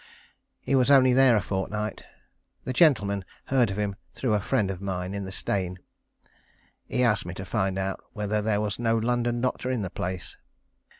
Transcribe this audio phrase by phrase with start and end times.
[0.61, 2.01] He was only there a fortnight.
[2.63, 5.77] The gentleman heard of him through a friend of mine in the Steyne.
[6.87, 10.37] He asked me to find out whether there was no London doctor in the place.